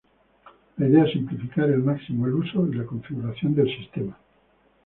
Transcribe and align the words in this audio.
La 0.79 0.87
idea 0.87 1.03
es 1.05 1.11
simplificar 1.13 1.65
al 1.65 1.83
máximo 1.83 2.25
el 2.25 2.33
uso 2.33 2.65
y 2.65 2.73
la 2.73 2.87
configuración 2.87 3.53
del 3.53 3.67
sistema. 3.67 4.17